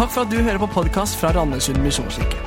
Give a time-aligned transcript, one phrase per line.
[0.00, 2.38] Takk for at du hører på podkast fra Randesund misjonskirke.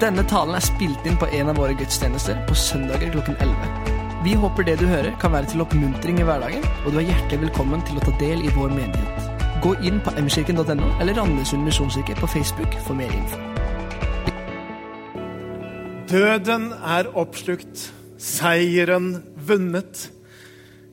[0.00, 3.90] Denne talen er spilt inn på en av våre gudstjenester på søndager klokken 11.
[4.24, 7.42] Vi håper det du hører, kan være til oppmuntring i hverdagen, og du er hjertelig
[7.42, 9.28] velkommen til å ta del i vår menighet.
[9.60, 13.36] Gå inn på mkirken.no eller Randesund misjonskirke på Facebook for mer info.
[16.08, 20.06] Døden er oppslukt, seieren vunnet.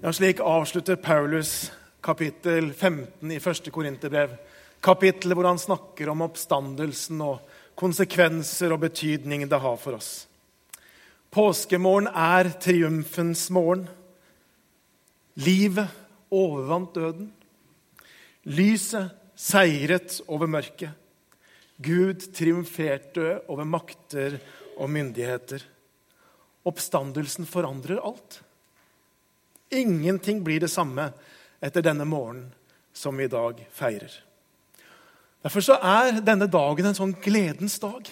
[0.04, 1.70] Ja, slik avslutter Paulus
[2.04, 4.42] kapittel 15 i første Korinterbrev.
[4.82, 7.42] Kapittelet hvor han snakker om oppstandelsen og
[7.78, 10.12] konsekvenser og betydning det har for oss.
[11.32, 13.86] Påskemorgen er triumfens morgen.
[15.40, 15.88] Livet
[16.34, 17.30] overvant døden.
[18.50, 20.92] Lyset seiret over mørket.
[21.82, 24.36] Gud triumferte over makter
[24.78, 25.64] og myndigheter.
[26.68, 28.42] Oppstandelsen forandrer alt.
[29.72, 31.08] Ingenting blir det samme
[31.64, 32.52] etter denne morgenen
[32.94, 34.12] som vi i dag feirer.
[35.42, 38.06] Derfor så er denne dagen en sånn gledens dag.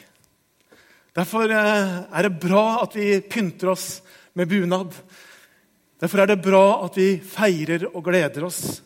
[1.18, 3.88] Derfor eh, er det bra at vi pynter oss
[4.38, 4.96] med bunad.
[6.00, 8.80] Derfor er det bra at vi feirer og gleder oss.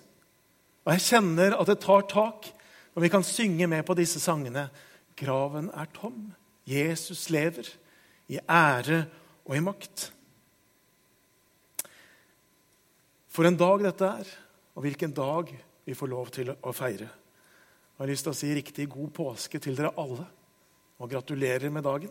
[0.84, 2.50] Og jeg kjenner at det tar tak
[2.94, 4.68] når vi kan synge med på disse sangene.
[5.16, 6.34] Graven er tom.
[6.68, 7.68] Jesus lever.
[8.32, 9.04] I ære
[9.46, 10.08] og i makt.
[13.34, 14.30] For en dag dette er,
[14.78, 15.50] og hvilken dag
[15.84, 17.10] vi får lov til å feire.
[18.04, 20.26] Har lyst til å si riktig god påske til dere alle,
[21.00, 22.09] og gratulerer med dagen.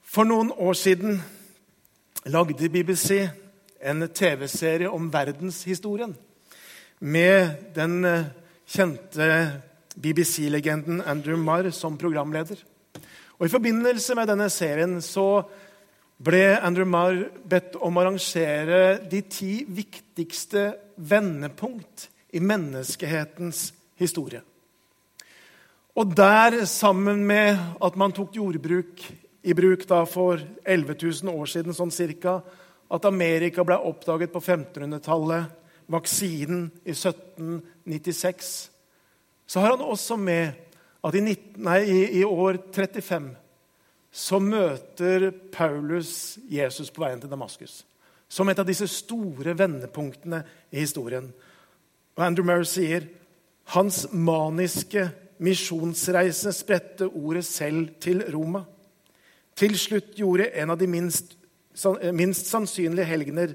[0.00, 1.18] For noen år siden
[2.32, 3.26] lagde BBC
[3.84, 6.14] en TV-serie om verdenshistorien
[7.04, 8.30] med den eh,
[8.72, 9.28] kjente
[10.00, 12.56] BBC-legenden Andrew Marr som programleder.
[13.36, 15.44] Og I forbindelse med denne serien så
[16.24, 23.68] ble Andrew Marr bedt om å arrangere de ti viktigste vendepunkt i menneskehetens
[24.00, 24.42] historie.
[25.94, 27.54] Og der, sammen med
[27.84, 29.04] at man tok jordbruk
[29.44, 32.40] i bruk da for 11 000 år siden, sånn cirka,
[32.90, 35.52] at Amerika ble oppdaget på 1500-tallet,
[35.92, 38.52] vaksinen i 1796,
[39.46, 40.54] så har han også med
[41.04, 43.34] at i, 19, nei, i, i år 35
[44.14, 47.82] så møter Paulus Jesus på veien til Damaskus.
[48.30, 51.26] Som et av disse store vendepunktene i historien.
[52.14, 53.08] Og Andrew Murray sier
[53.74, 55.08] hans maniske
[55.42, 58.64] misjonsreise spredte ordet selv til Roma.
[59.54, 61.36] Til slutt gjorde en av de minst,
[62.14, 63.54] minst sannsynlige helgener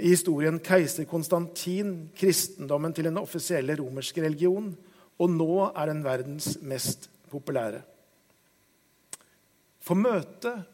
[0.00, 4.72] i historien, keiser Konstantin, kristendommen til den offisielle romerske religion.
[5.20, 7.82] Og nå er den verdens mest populære.
[9.80, 10.64] For møtet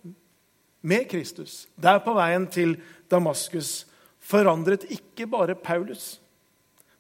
[0.87, 2.77] med Kristus der på veien til
[3.11, 3.87] Damaskus
[4.21, 6.17] forandret ikke bare Paulus.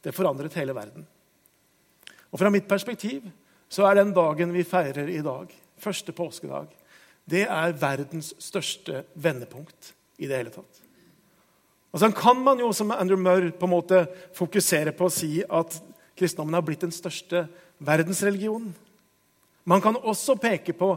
[0.06, 1.02] Det forandret hele verden.
[2.30, 3.26] Og Fra mitt perspektiv
[3.66, 5.50] så er den dagen vi feirer i dag,
[5.82, 6.68] første påskedag,
[7.26, 9.90] det er verdens største vendepunkt
[10.22, 10.82] i det hele tatt.
[11.90, 14.04] Og så kan man jo, som Andrew Murr, på en måte
[14.36, 15.74] fokusere på å si at
[16.16, 17.46] kristendommen har blitt den største
[17.82, 18.70] verdensreligionen.
[19.66, 20.92] Man kan også peke på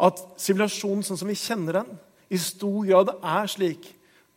[0.00, 1.92] at sivilisasjonen sånn som vi kjenner den,
[2.32, 3.90] i stor grad er slik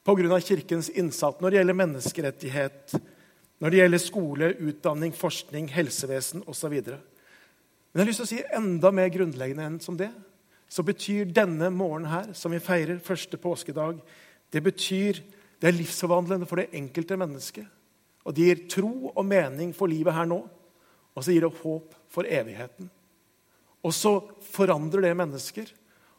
[0.04, 0.40] pga.
[0.44, 2.96] Kirkens innsats når det gjelder menneskerettighet,
[3.64, 6.74] når det gjelder skole, utdanning, forskning, helsevesen osv.
[6.84, 10.10] Men jeg har lyst til å si enda mer grunnleggende enn som det.
[10.68, 14.02] Så betyr denne morgenen her, som vi feirer første påskedag,
[14.52, 15.22] det betyr
[15.62, 17.70] det er livsforvandlende for det enkelte mennesket.
[18.28, 20.42] Og det gir tro og mening for livet her nå.
[21.16, 22.92] Og så gir det håp for evigheten.
[23.80, 25.72] Og så forandrer det mennesker.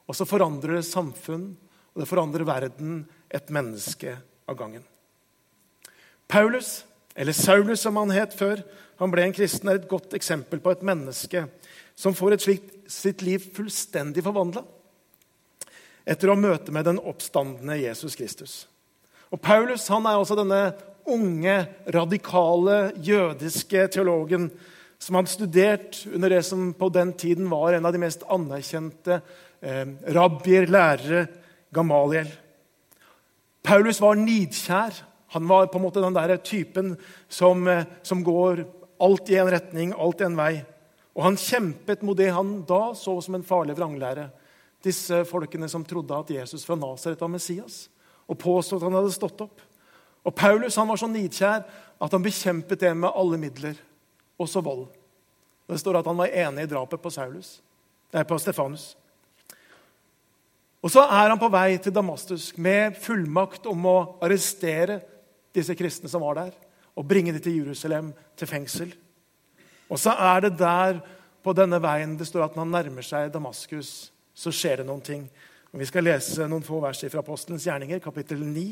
[0.09, 1.51] Og så forandrer det samfunn,
[1.93, 4.17] og det forandrer verden et menneske
[4.49, 4.89] av gangen.
[6.25, 8.63] Paulus eller Saulus, som han het før,
[8.99, 11.47] han ble en kristen, er et godt eksempel på et menneske
[11.99, 14.61] som får slikt, sitt liv fullstendig forvandla
[16.05, 18.55] etter å møte med den oppstandende Jesus Kristus.
[19.33, 20.75] Og Paulus han er også denne
[21.09, 21.57] unge,
[21.95, 24.51] radikale jødiske teologen
[25.01, 29.19] som hadde studert under det som på den tiden var en av de mest anerkjente
[29.61, 31.27] eh, rabbier, lærere,
[31.75, 32.29] Gamaliel.
[33.65, 35.01] Paulus var nidkjær
[35.35, 36.95] han var på en måte den der typen
[37.29, 38.65] som, eh, som går
[39.03, 40.65] alt i en retning, alt i en vei.
[41.15, 44.29] Og han kjempet mot det han da så som en farlig vranglære.
[44.85, 47.89] Disse folkene som trodde at Jesus fra Nasaret var Messias,
[48.31, 49.63] og påstod at han hadde stått opp.
[50.25, 51.65] Og Paulus han var så nidkjær
[52.01, 53.75] at han bekjempet det med alle midler,
[54.39, 54.87] også vold.
[55.67, 57.57] Det står at han var enig i drapet på, Saulus,
[58.15, 58.93] nei, på Stefanus.
[60.85, 65.01] Og Så er han på vei til Damaskus med fullmakt om å arrestere
[65.55, 66.55] disse kristne som var der,
[66.95, 68.95] og bringe dem til Jerusalem, til fengsel.
[69.91, 71.01] Og så er det der
[71.45, 75.03] på denne veien det står at når han nærmer seg Damaskus, så skjer det noen
[75.05, 75.27] ting.
[75.75, 78.65] Og Vi skal lese noen få vers fra Apostelens gjerninger, kapittel 9,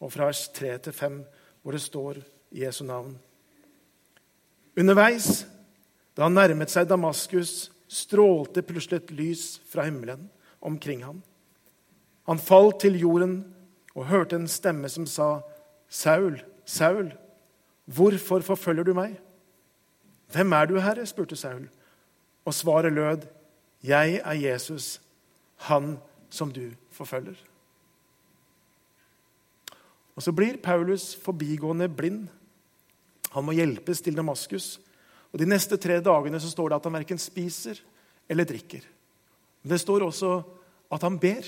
[0.00, 1.20] og fra vers 3 til 5,
[1.62, 2.20] hvor det står
[2.52, 3.14] Jesu navn.
[4.76, 5.46] Underveis,
[6.16, 10.26] da han nærmet seg Damaskus, strålte plutselig et lys fra himmelen
[10.60, 11.22] omkring ham.
[12.26, 13.38] Han falt til jorden
[13.94, 15.40] og hørte en stemme som sa,
[15.88, 17.12] 'Saul, Saul,
[17.84, 19.20] hvorfor forfølger du meg?'
[20.32, 21.68] 'Hvem er du, Herre?' spurte Saul.
[22.44, 23.26] Og svaret lød,
[23.82, 25.00] 'Jeg er Jesus,
[25.56, 25.98] han
[26.30, 27.44] som du forfølger'.
[30.16, 32.28] Og Så blir Paulus forbigående blind.
[33.30, 34.80] Han må hjelpes til Damaskus.
[35.32, 37.80] Og De neste tre dagene så står det at han verken spiser
[38.28, 38.80] eller drikker.
[39.62, 40.42] Men det står også
[40.92, 41.42] at han ber.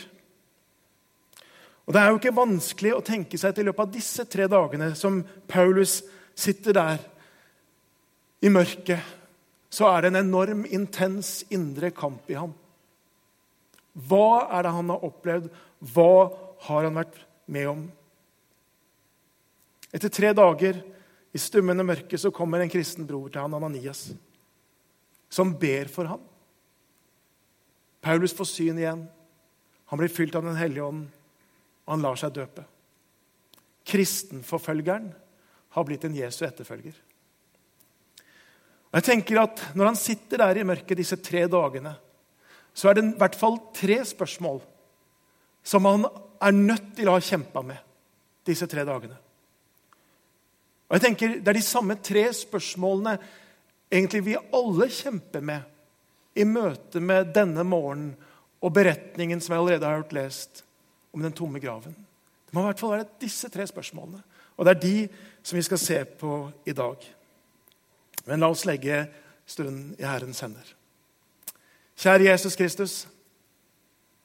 [1.88, 4.44] Og Det er jo ikke vanskelig å tenke seg til i løpet av disse tre
[4.44, 6.02] dagene som Paulus
[6.36, 6.98] sitter der
[8.44, 9.00] i mørket,
[9.72, 12.52] så er det en enorm, intens indre kamp i ham.
[13.96, 15.48] Hva er det han har opplevd?
[15.80, 16.12] Hva
[16.68, 17.18] har han vært
[17.48, 17.82] med om?
[19.88, 20.84] Etter tre dager
[21.32, 24.10] i stummende mørke så kommer en kristen bror til han, Ananias,
[25.32, 26.20] som ber for ham.
[28.04, 29.06] Paulus får syn igjen.
[29.88, 31.06] Han blir fylt av Den hellige ånd,
[31.88, 32.62] og han lar seg døpe.
[33.88, 35.06] Kristenforfølgeren
[35.72, 36.92] har blitt en Jesu etterfølger.
[38.88, 41.94] Og jeg tenker at Når han sitter der i mørket disse tre dagene,
[42.74, 44.60] så er det i hvert fall tre spørsmål
[45.64, 46.04] som han
[46.40, 47.80] er nødt til å ha kjempa med
[48.46, 49.16] disse tre dagene.
[50.88, 53.16] Og jeg tenker Det er de samme tre spørsmålene
[53.88, 58.12] egentlig vi alle kjemper med i møte med denne morgenen
[58.60, 60.64] og beretningen som jeg allerede har hørt lest
[61.18, 61.94] om den tomme graven.
[62.46, 64.20] Det må i hvert fall være disse tre spørsmålene.
[64.56, 64.98] Og det er de
[65.42, 66.36] som vi skal se på
[66.66, 67.02] i dag.
[68.28, 69.02] Men la oss legge
[69.48, 70.74] stunden i Herrens hender.
[71.98, 72.94] Kjære Jesus Kristus.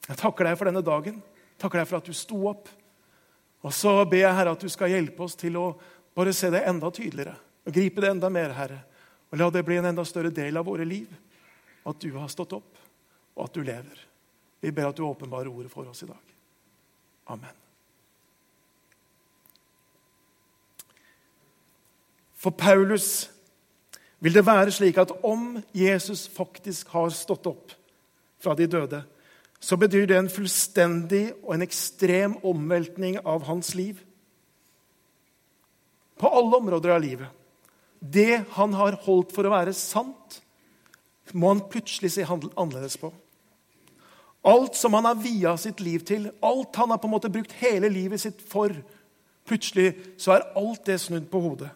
[0.05, 1.17] Jeg takker deg for denne dagen.
[1.57, 2.69] Takker deg for at du sto opp.
[3.65, 5.71] Og så ber jeg Herre at du skal hjelpe oss til å
[6.13, 7.33] bare se det enda tydeligere.
[7.65, 8.83] Og gripe det enda mer, Herre.
[9.31, 11.09] Og la det bli en enda større del av våre liv.
[11.89, 12.77] At du har stått opp,
[13.33, 14.05] og at du lever.
[14.61, 16.32] Vi ber at du åpenbarer ordet for oss i dag.
[17.27, 17.53] Amen.
[22.35, 23.29] For Paulus
[24.23, 27.71] vil det være slik at om Jesus faktisk har stått opp
[28.43, 29.03] fra de døde,
[29.63, 34.01] så betyr det en fullstendig og en ekstrem omveltning av hans liv.
[36.19, 37.29] På alle områder av livet.
[37.99, 40.41] Det han har holdt for å være sant,
[41.31, 43.13] må han plutselig se annerledes på.
[44.43, 47.55] Alt som han har via sitt liv til, alt han har på en måte brukt
[47.61, 48.73] hele livet sitt for,
[49.47, 51.71] plutselig så er alt det snudd på hodet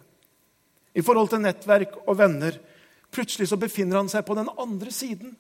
[0.97, 2.55] i forhold til nettverk og venner.
[3.13, 5.35] Plutselig så befinner han seg på den andre siden.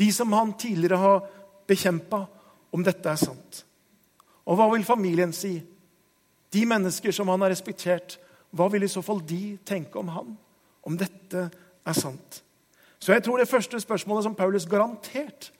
[0.00, 1.26] De som han tidligere har
[1.68, 2.24] bekjempa,
[2.72, 3.62] om dette er sant.
[4.48, 5.58] Og hva vil familien si?
[6.52, 8.16] De mennesker som han har respektert,
[8.56, 10.34] hva vil i så fall de tenke om han?
[10.88, 12.42] Om dette er sant?
[12.98, 15.50] Så jeg tror det første spørsmålet som Paulus garantert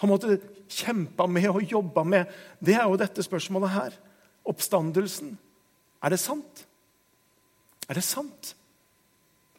[0.00, 2.30] har måttet kjempe med og jobbe med,
[2.62, 3.96] det er jo dette spørsmålet her.
[4.48, 5.34] Oppstandelsen.
[6.00, 6.64] Er det sant?
[7.90, 8.54] Er det sant?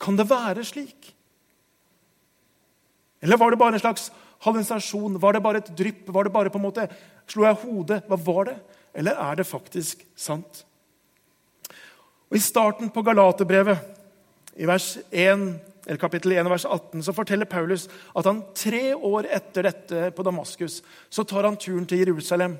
[0.02, 1.12] Kan det være slik?
[3.22, 4.10] Eller var det bare en slags
[4.42, 5.20] hallusinasjon?
[5.22, 6.10] Var det bare et drypp?
[6.10, 6.88] Var det bare på en måte,
[7.30, 8.02] Slo jeg hodet?
[8.10, 8.58] Hva var det?
[8.98, 10.66] Eller er det faktisk sant?
[12.32, 13.78] Og I starten på Galaterbrevet,
[14.58, 15.46] i vers 1,
[15.88, 20.26] eller kapittel 1, vers 18, så forteller Paulus at han tre år etter dette på
[20.26, 22.58] Damaskus så tar han turen til Jerusalem.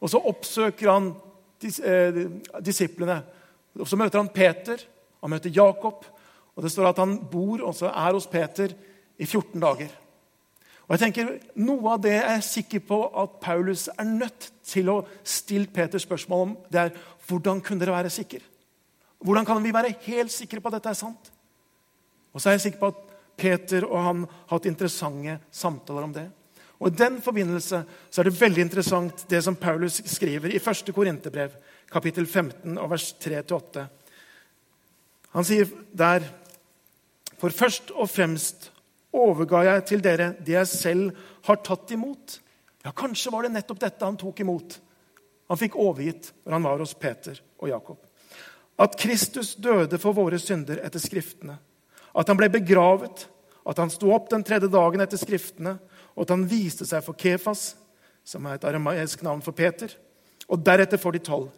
[0.00, 1.10] Og så oppsøker han
[1.60, 2.26] dis, eh,
[2.62, 3.22] disiplene.
[3.78, 4.78] Og så møter han Peter,
[5.20, 6.04] han møter Jakob,
[6.56, 8.68] og Det står at han bor og er hos Peter
[9.18, 9.88] i 14 dager.
[10.88, 14.90] Og jeg tenker, Noe av det jeg er sikker på at Paulus er nødt til
[14.90, 16.90] å stille Peter spørsmål om, det er
[17.28, 18.40] hvordan kunne dere være sikre?
[19.22, 21.30] Hvordan kan vi være helt sikre på at dette er sant?
[22.32, 23.06] Og så er jeg sikker på at
[23.40, 26.26] Peter og han har hatt interessante samtaler om det.
[26.80, 30.92] Og I den forbindelse så er det veldig interessant det som Paulus skriver i 1.
[30.96, 31.56] Korinterbrev,
[31.92, 33.86] kapittel 15, vers 3-8.
[35.36, 36.24] Han sier der
[37.40, 38.70] for først og fremst
[39.16, 42.38] overga jeg til dere det jeg selv har tatt imot.
[42.84, 44.78] Ja, Kanskje var det nettopp dette han tok imot.
[45.50, 47.98] Han fikk overgitt når han var hos Peter og Jakob.
[48.80, 51.58] At Kristus døde for våre synder etter Skriftene.
[52.16, 53.26] At han ble begravet,
[53.66, 55.76] at han sto opp den tredje dagen etter Skriftene,
[56.16, 57.74] og at han viste seg for Kefas,
[58.26, 59.92] som er et aramaisk navn for Peter,
[60.50, 61.50] og deretter for de tolv.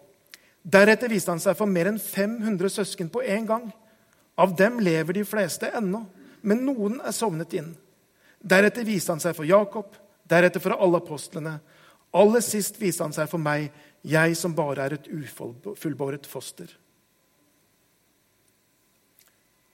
[0.63, 3.71] Deretter viste han seg for mer enn 500 søsken på én gang.
[4.39, 6.05] Av dem lever de fleste ennå,
[6.47, 7.73] men noen er sovnet inn.
[8.43, 9.97] Deretter viste han seg for Jakob,
[10.31, 11.57] deretter for alle apostlene.
[12.13, 13.71] Aller sist viste han seg for meg,
[14.03, 16.71] jeg som bare er et ufullbåret foster.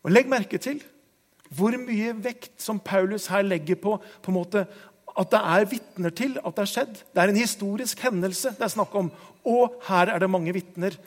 [0.05, 0.83] Og Legg merke til
[1.55, 4.67] hvor mye vekt som Paulus her legger på, på en måte,
[5.19, 6.99] at det er vitner til at det har skjedd.
[7.14, 9.09] Det er en historisk hendelse det er snakk om.
[9.49, 10.99] Og her er det mange vitner.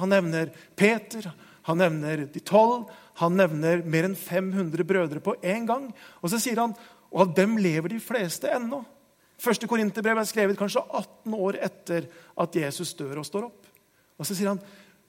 [0.00, 1.28] Han nevner Peter,
[1.68, 2.88] han nevner de tolv,
[3.20, 5.90] han nevner mer enn 500 brødre på én gang.
[6.22, 6.74] Og så sier han
[7.12, 8.82] og av dem lever de fleste ennå.
[9.40, 12.08] Første Korinterbrev er skrevet kanskje 18 år etter
[12.40, 13.70] at Jesus dør og står opp.
[14.16, 14.60] Og så sier han,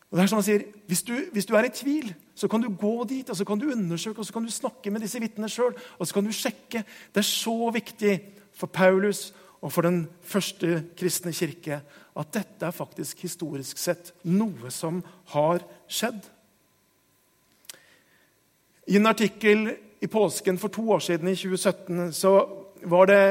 [0.08, 2.62] og det er som han sier, hvis du, hvis du er i tvil, så kan
[2.62, 5.20] du gå dit og så kan du undersøke og så kan du snakke med disse
[5.22, 5.74] vitnene sjøl.
[5.98, 6.84] Og så kan du sjekke.
[6.86, 8.14] Det er så viktig
[8.54, 11.82] for Paulus og for den første kristne kirke
[12.18, 15.02] at dette er faktisk historisk sett noe som
[15.34, 16.22] har skjedd.
[18.88, 19.68] I en artikkel
[20.02, 22.34] i påsken for to år siden, i 2017, så
[22.86, 23.22] var det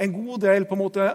[0.00, 1.08] en god del på en måte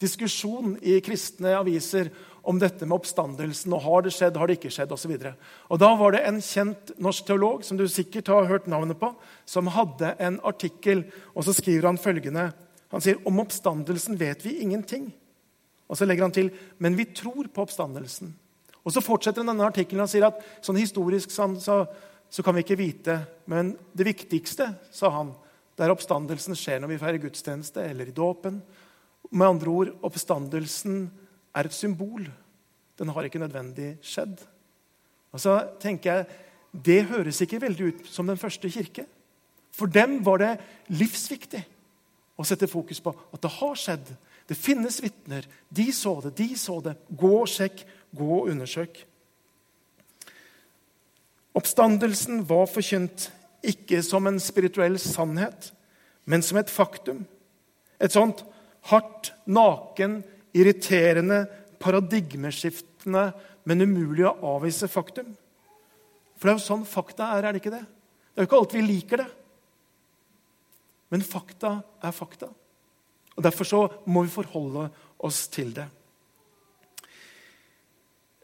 [0.00, 2.08] diskusjon i kristne aviser
[2.42, 3.72] om dette med oppstandelsen.
[3.76, 5.16] og Har det skjedd, har det ikke skjedd, osv.
[5.20, 9.12] Da var det en kjent norsk teolog som du sikkert har hørt navnet på,
[9.48, 11.04] som hadde en artikkel,
[11.34, 12.50] og så skriver han følgende
[12.90, 15.12] Han sier om oppstandelsen vet vi ingenting.
[15.86, 18.32] Og så legger han til men vi tror på oppstandelsen.
[18.82, 22.80] Og Så fortsetter denne artikkelen og sier at sånn historisk så, så kan vi ikke
[22.80, 23.18] vite.
[23.46, 25.34] Men det viktigste, sa han,
[25.76, 28.58] det er oppstandelsen skjer når vi feirer gudstjeneste eller i dåpen.
[29.30, 31.06] Med andre ord, oppstandelsen
[31.54, 32.28] er et symbol.
[32.98, 34.40] Den har ikke nødvendig skjedd.
[35.32, 36.26] Og så tenker jeg,
[36.70, 39.04] Det høres ikke veldig ut som den første kirke.
[39.74, 41.64] For dem var det livsviktig
[42.38, 44.12] å sette fokus på at det har skjedd.
[44.46, 45.46] Det finnes vitner.
[45.68, 46.94] De så det, de så det.
[47.10, 47.82] Gå og sjekk,
[48.14, 49.02] gå og undersøk.
[51.58, 53.28] Oppstandelsen var forkynt
[53.66, 55.72] ikke som en spirituell sannhet,
[56.24, 57.24] men som et faktum.
[58.00, 58.44] Et sånt
[58.88, 60.20] hardt, naken,
[60.56, 61.44] irriterende,
[61.80, 63.30] paradigmeskiftende,
[63.68, 65.30] men umulig å avvise faktum.
[66.36, 67.84] For det er jo sånn fakta er, er det ikke det?
[67.84, 69.28] Det er jo ikke alltid vi liker det.
[71.10, 71.74] Men fakta
[72.06, 72.48] er fakta.
[73.36, 74.88] Og Derfor så må vi forholde
[75.26, 75.86] oss til det.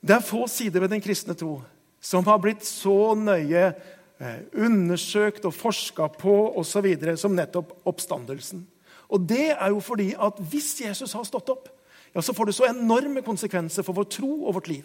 [0.06, 1.58] Det er få sider ved den kristne tro
[2.06, 6.86] som har blitt så nøye eh, undersøkt og forska på osv.
[7.18, 8.62] som nettopp oppstandelsen.
[9.10, 11.68] Og det er jo fordi at hvis Jesus har stått opp,
[12.16, 14.84] ja, så får det så enorme konsekvenser for vår tro og vårt liv.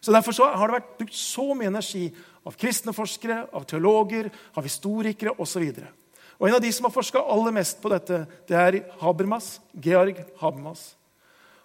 [0.00, 2.06] Så Derfor så har det vært brukt så mye energi
[2.44, 5.64] av kristne forskere, av teologer, av historikere osv.
[6.40, 10.24] Og En av de som har forska aller mest på dette, det er Habermas, Georg
[10.40, 10.94] Habermas.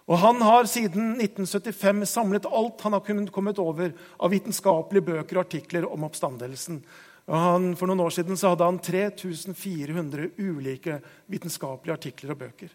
[0.04, 5.38] Og Han har siden 1975 samlet alt han har kunnet kommet over av vitenskapelige bøker
[5.38, 6.82] og artikler om oppstandelsen.
[7.28, 12.72] Han, for noen år siden så hadde han 3400 ulike vitenskapelige artikler og bøker.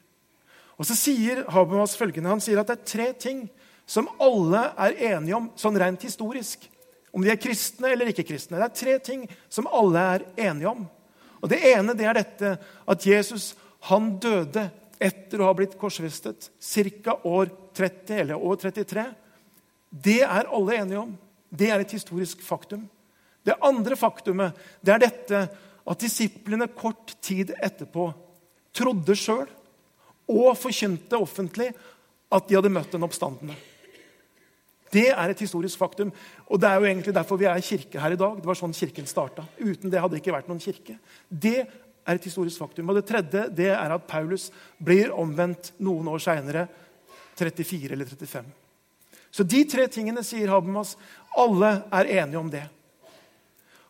[0.75, 3.45] Og så sier Habermas følgende, Han sier at det er tre ting
[3.85, 6.65] som alle er enige om sånn rent historisk.
[7.15, 8.59] Om de er kristne eller ikke kristne.
[8.59, 10.87] Det er tre ting som alle er enige om.
[11.41, 12.55] Og Det ene det er dette
[12.89, 13.53] at Jesus
[13.91, 14.65] han døde
[14.99, 17.19] etter å ha blitt korsfestet ca.
[17.23, 19.05] år 30 eller år 33.
[19.91, 21.13] Det er alle enige om.
[21.49, 22.87] Det er et historisk faktum.
[23.45, 25.41] Det andre faktumet det er dette
[25.85, 28.09] at disiplene kort tid etterpå
[28.75, 29.45] trodde sjøl
[30.31, 31.71] og forkynte offentlig
[32.33, 33.55] at de hadde møtt den oppstandende.
[34.95, 36.11] Det er et historisk faktum.
[36.47, 38.37] Og det er jo egentlig derfor vi er kirke her i dag.
[38.39, 39.43] Det var sånn kirken starta.
[39.59, 40.97] Uten det hadde det ikke vært noen kirke.
[41.27, 42.89] Det er et historisk faktum.
[42.89, 46.67] Og det tredje det er at Paulus blir omvendt noen år seinere.
[47.35, 48.45] 34 eller 35.
[49.35, 50.93] Så de tre tingene sier Habermas.
[51.35, 52.63] Alle er enige om det.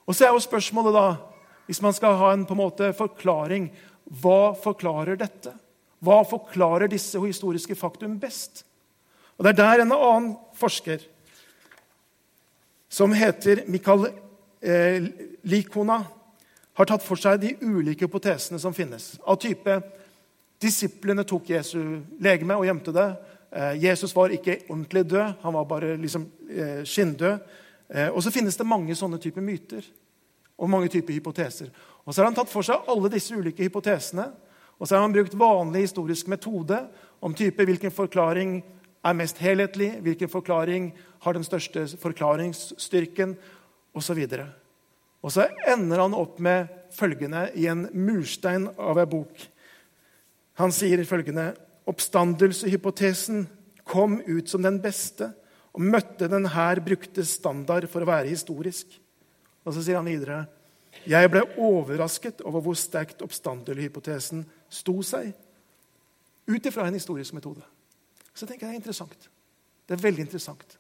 [0.06, 1.06] Og så er jo spørsmålet, da,
[1.68, 3.70] hvis man skal ha en på en måte forklaring
[4.22, 5.50] Hva forklarer dette?
[6.06, 8.64] Hva forklarer disse historiske faktum best?
[9.38, 11.02] Og Det er der en annen forsker,
[12.90, 14.08] som heter Mikael
[14.62, 15.10] eh,
[15.44, 16.06] Likona,
[16.76, 19.16] har tatt for seg de ulike hypotesene som finnes.
[19.24, 19.80] Av type
[20.62, 21.80] disiplene tok Jesu
[22.24, 23.08] legeme og gjemte det.
[23.52, 27.40] Eh, Jesus var ikke ordentlig død, han var bare liksom eh, skinndød.
[27.90, 29.86] Eh, og så finnes det mange sånne typer myter
[30.56, 31.72] og mange typer hypoteser.
[32.06, 34.30] Og så har han tatt for seg alle disse ulike hypotesene.
[34.80, 36.82] Og så har han brukt vanlig historisk metode
[37.24, 38.58] om type hvilken forklaring
[39.06, 40.90] er mest helhetlig, hvilken forklaring
[41.24, 43.36] har den største forklaringsstyrken,
[43.96, 44.20] osv.
[45.24, 49.46] Og så ender han opp med følgende i en murstein av ei bok.
[50.60, 51.54] Han sier følgende
[51.86, 53.44] Oppstandelsehypotesen
[53.86, 55.30] kom ut som den beste
[55.76, 58.88] og møtte den her brukte standard for å være historisk.
[59.66, 60.46] Og så sier han videre
[61.06, 65.32] Jeg ble overrasket over hvor sterkt oppstanderhypotesen sto seg
[66.46, 67.64] ut ifra en historisk metode.
[68.34, 69.30] Så jeg tenker jeg det er interessant.
[69.86, 70.78] Det er veldig interessant.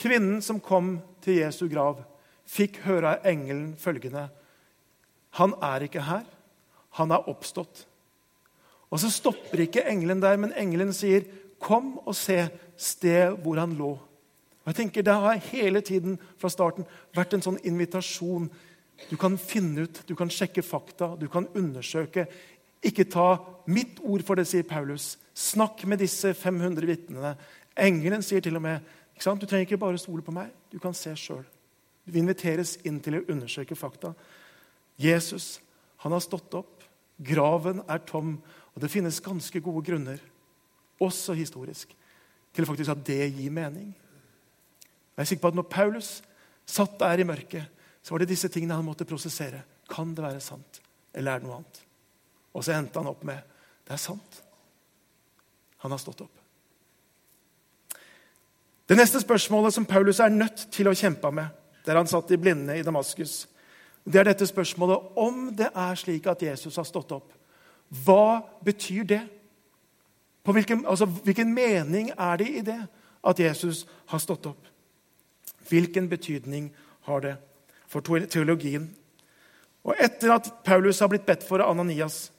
[0.00, 2.02] Kvinnen som kom til Jesu grav,
[2.46, 4.28] fikk høre av engelen følgende
[5.40, 6.24] Han er ikke her.
[6.96, 7.84] Han er oppstått.
[8.88, 11.24] Og så stopper ikke engelen der, men engelen sier,
[11.60, 13.98] 'Kom og se sted hvor han lå.'
[14.66, 18.50] Og jeg tenker, Det har hele tiden fra starten vært en sånn invitasjon.
[19.10, 22.26] Du kan finne ut, du kan sjekke fakta, du kan undersøke.
[22.84, 23.36] Ikke ta
[23.68, 25.16] mitt ord for det, sier Paulus.
[25.36, 27.34] Snakk med disse 500 vitnene.
[27.76, 28.80] Engelen sier til og med
[29.16, 29.40] ikke sant?
[29.40, 31.44] du trenger ikke bare stole på meg, du kan se sjøl.
[32.04, 34.12] Vi inviteres inn til å undersøke fakta.
[35.00, 35.56] Jesus
[36.04, 36.84] han har stått opp.
[37.16, 38.36] Graven er tom.
[38.76, 40.20] Og det finnes ganske gode grunner,
[41.00, 41.94] også historisk,
[42.52, 43.88] til faktisk at det gir mening.
[45.16, 46.10] Jeg er sikker på at når Paulus
[46.68, 47.64] satt der i mørket,
[48.06, 49.64] så var det disse tingene han måtte prosessere.
[49.90, 50.78] Kan det være sant,
[51.10, 51.78] eller er det noe annet?
[52.54, 53.40] Og så endte han opp med
[53.86, 54.36] det er sant.
[55.82, 56.36] Han har stått opp.
[58.86, 61.50] Det neste spørsmålet som Paulus er nødt til å kjempe med,
[61.82, 63.48] der han satt i blinde i Damaskus,
[64.06, 67.34] det er dette spørsmålet om det er slik at Jesus har stått opp.
[68.06, 69.24] Hva betyr det?
[70.46, 72.78] Hvilken, altså, hvilken mening er det i det
[73.26, 73.82] at Jesus
[74.14, 74.70] har stått opp?
[75.66, 76.70] Hvilken betydning
[77.10, 77.34] har det
[77.90, 78.88] for teologien?
[79.86, 82.30] Og Etter at Paulus har blitt bedt for av Ananias,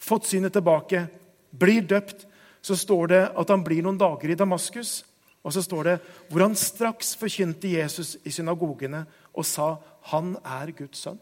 [0.00, 1.04] fått synet tilbake,
[1.50, 2.24] blir døpt,
[2.64, 5.00] så står det at han blir noen dager i Damaskus.
[5.46, 5.94] Og så står det
[6.30, 9.04] hvor han straks forkynte Jesus i synagogene
[9.36, 9.76] og sa
[10.10, 11.20] han er Guds sønn.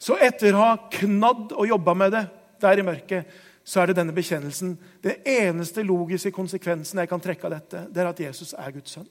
[0.00, 2.24] Så etter å ha knadd og jobba med det
[2.60, 3.28] der i mørket,
[3.64, 4.74] så er det denne bekjennelsen.
[5.00, 8.96] Det eneste logiske konsekvensen jeg kan trekke av dette, det er at Jesus er Guds
[8.96, 9.08] sønn.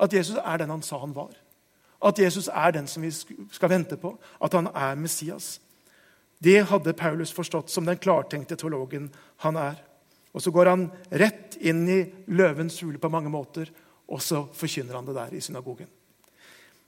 [0.00, 1.34] At Jesus er den han sa han var.
[2.00, 4.14] At Jesus er den som vi skal vente på.
[4.40, 5.58] At han er Messias.
[6.40, 9.10] Det hadde Paulus forstått som den klartenkte teologen
[9.44, 9.76] han er.
[10.32, 12.00] Og Så går han rett inn i
[12.32, 13.68] løvens hule på mange måter,
[14.08, 15.88] og så forkynner han det der i synagogen.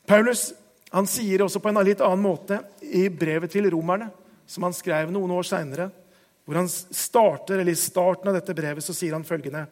[0.07, 0.53] Paulus
[0.93, 4.11] han sier også på en litt annen måte i brevet til romerne,
[4.47, 5.89] som han skrev noen år seinere,
[6.45, 9.67] hvor han starter, eller i starten av dette brevet så sier han følgende.: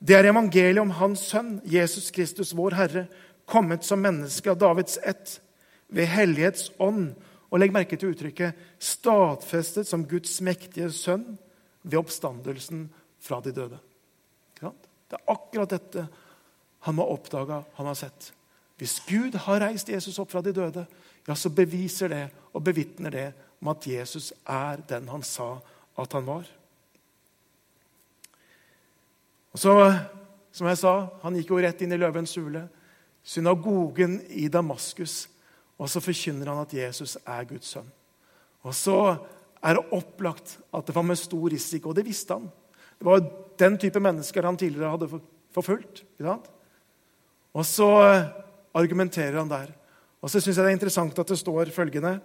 [0.00, 3.04] Det er evangeliet om Hans Sønn, Jesus Kristus, vår Herre,
[3.44, 5.40] kommet som menneske av Davids ett,
[5.88, 7.12] ved hellighets ånd,
[7.50, 11.36] og legg merke til uttrykket 'stadfestet som Guds mektige sønn'
[11.82, 12.88] ved oppstandelsen
[13.20, 13.78] fra de døde.
[15.10, 16.06] Det er akkurat dette
[16.86, 18.30] han har oppdaga, han har sett.
[18.78, 20.86] Hvis Gud har reist Jesus opp fra de døde,
[21.26, 22.22] ja, så beviser det
[22.54, 23.26] og bevitner det
[23.60, 25.58] om at Jesus er den han sa
[25.98, 26.46] at han var.
[29.50, 29.74] Og så,
[30.54, 32.66] som jeg sa, Han gikk jo rett inn i løvens hule,
[33.22, 35.28] synagogen i Damaskus.
[35.80, 37.88] Og så forkynner han at Jesus er Guds sønn.
[38.66, 38.96] Og så
[39.64, 42.48] er det opplagt at det var med stor risiko, og det visste han.
[43.00, 43.24] Det var
[43.60, 45.20] den type mennesker han tidligere hadde
[45.54, 46.02] forfulgt.
[46.20, 47.88] Og så
[48.76, 49.72] argumenterer han der.
[50.20, 52.18] Og så syns jeg det er interessant at det står følgende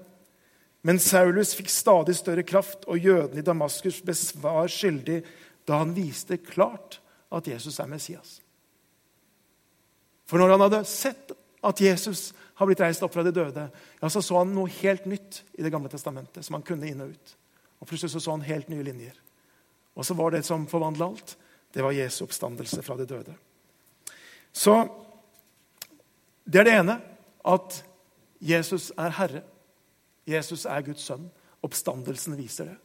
[0.86, 5.24] Men Saulus fikk stadig større kraft, og jødene i Damaskus ble svar skyldig
[5.66, 7.00] da han viste klart
[7.32, 8.40] at Jesus er Messias.
[10.26, 11.34] For når han hadde sett
[11.66, 13.68] at Jesus har blitt reist opp fra de døde,
[14.02, 16.46] ja, så så han noe helt nytt i Det gamle testamentet.
[16.46, 17.36] som han kunne inn Og ut.
[17.80, 19.18] Og Plutselig så, så han helt nye linjer.
[19.96, 21.38] Og så var det som forvandla alt,
[21.74, 23.36] det var Jesu oppstandelse fra de døde.
[24.54, 24.88] Så
[26.46, 27.02] det er det ene.
[27.46, 27.84] At
[28.42, 29.42] Jesus er Herre.
[30.26, 31.28] Jesus er Guds sønn.
[31.62, 32.78] Oppstandelsen viser det.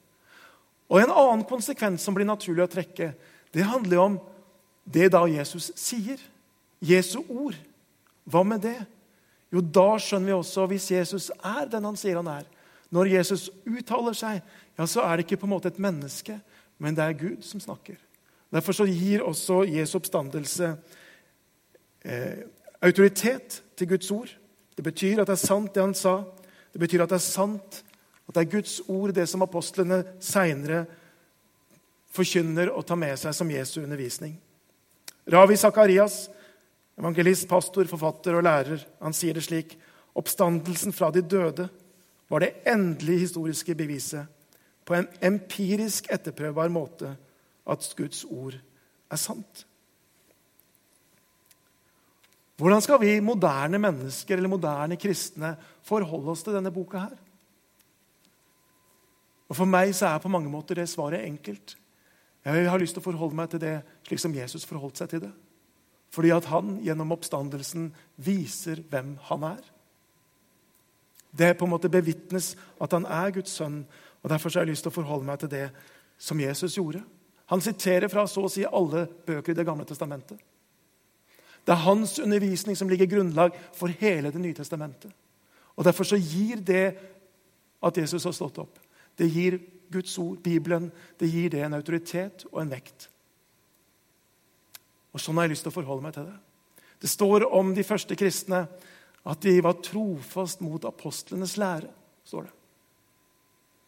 [0.91, 3.13] Og En annen konsekvens som blir naturlig å trekke,
[3.55, 4.19] det handler jo om
[4.85, 6.21] det da Jesus sier.
[6.81, 7.57] Jesu ord.
[8.25, 8.79] Hva med det?
[9.51, 12.47] Jo, da skjønner vi også hvis Jesus er den han sier han er.
[12.91, 14.41] Når Jesus uttaler seg,
[14.79, 16.39] ja, så er det ikke på en måte et menneske,
[16.79, 17.99] men det er Gud som snakker.
[18.51, 20.73] Derfor så gir også Jesu oppstandelse
[22.03, 22.43] eh,
[22.83, 24.33] autoritet til Guds ord.
[24.75, 26.17] Det betyr at det er sant, det han sa.
[26.73, 27.83] Det betyr at det er sant,
[28.27, 30.85] at det er Guds ord, det som apostlene seinere
[32.11, 34.35] forkynner og tar med seg som Jesu undervisning.
[35.29, 36.29] Ravi Zakarias,
[36.99, 39.77] evangelist, pastor, forfatter og lærer, han sier det slik.:
[40.17, 41.69] Oppstandelsen fra de døde
[42.31, 44.27] var det endelige historiske beviset
[44.85, 47.13] på en empirisk etterprøvbar måte
[47.71, 48.57] at Guds ord
[49.11, 49.67] er sant.
[52.61, 55.55] Hvordan skal vi moderne mennesker eller moderne kristne
[55.87, 57.15] forholde oss til denne boka her?
[59.51, 61.77] Og For meg så er på mange måter det svaret enkelt.
[62.45, 63.75] Jeg har lyst til å forholde meg til det
[64.07, 65.33] slik som Jesus forholdt seg til det.
[66.11, 69.61] Fordi at han gjennom oppstandelsen viser hvem han er.
[71.31, 73.85] Det på en måte bevitnes at han er Guds sønn.
[74.23, 75.69] og Derfor har jeg lyst til å forholde meg til det
[76.19, 77.05] som Jesus gjorde.
[77.51, 80.39] Han siterer fra så å si alle bøker i Det gamle testamentet.
[81.67, 85.13] Det er hans undervisning som ligger grunnlag for hele Det nye testamentet.
[85.77, 86.97] Og Derfor så gir det
[87.83, 88.79] at Jesus har stått opp,
[89.19, 89.59] det gir
[89.91, 93.09] Guds ord, Bibelen, det gir det en autoritet og en vekt.
[95.11, 96.37] Og Sånn har jeg lyst til å forholde meg til det.
[97.01, 98.65] Det står om de første kristne
[99.31, 101.91] at de var trofast mot apostlenes lære.
[102.25, 102.53] står det.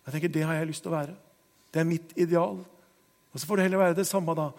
[0.06, 1.16] Jeg tenker, Det har jeg lyst til å være.
[1.72, 2.64] Det er mitt ideal.
[3.32, 4.50] Og Så får det heller være det samme da,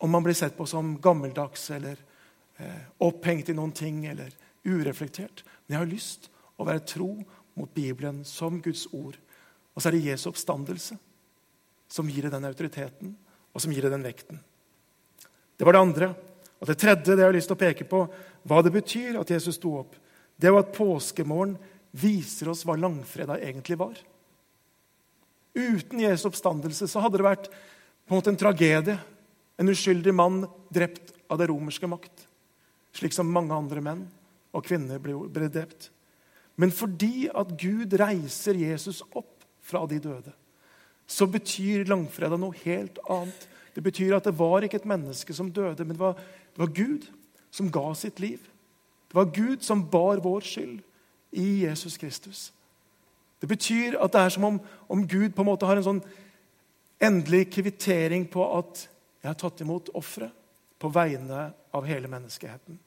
[0.00, 1.96] om man blir sett på som gammeldags eller
[2.58, 4.32] eh, opphengt i noen ting eller
[4.64, 5.44] ureflektert.
[5.66, 9.16] Men jeg har lyst å være tro mot Bibelen som Guds ord.
[9.76, 10.96] Og så er det Jesu oppstandelse
[11.92, 13.12] som gir det den autoriteten
[13.52, 14.40] og som gir det den vekten.
[15.56, 16.08] Det var det andre.
[16.60, 18.02] Og det tredje det jeg har lyst til å peke på,
[18.48, 19.94] hva det betyr at Jesus sto opp,
[20.36, 21.56] det var at påskemorgen
[21.96, 23.96] viser oss hva langfredag egentlig var.
[25.56, 28.96] Uten Jesu oppstandelse så hadde det vært på en måte en tragedie.
[29.56, 32.26] En uskyldig mann drept av det romerske makt.
[32.96, 34.02] Slik som mange andre menn
[34.56, 35.90] og kvinner ble drept.
[36.60, 39.35] Men fordi at Gud reiser Jesus opp
[39.66, 40.32] fra de døde,
[41.06, 43.46] så betyr langfredag noe helt annet.
[43.76, 46.18] Det betyr at det var ikke et menneske som døde, men det var,
[46.54, 47.06] det var Gud
[47.54, 48.40] som ga sitt liv.
[49.06, 50.78] Det var Gud som bar vår skyld
[51.36, 52.52] i Jesus Kristus.
[53.40, 56.02] Det betyr at det er som om, om Gud på en måte har en sånn
[57.02, 58.86] endelig kvittering på at
[59.20, 60.32] jeg har tatt imot offeret
[60.80, 62.78] på vegne av hele menneskeheten.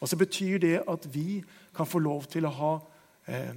[0.00, 1.42] Og så betyr det at vi
[1.76, 2.72] kan få lov til å ha
[3.28, 3.56] eh,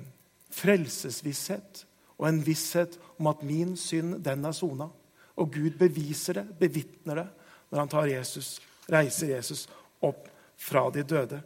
[0.54, 1.84] frelsesvisshet
[2.24, 4.88] og en visshet om at min synd, den er sona.
[5.36, 7.26] Og Gud beviser det, bevitner det,
[7.68, 9.66] når han tar Jesus, reiser Jesus
[10.00, 11.42] opp fra de døde.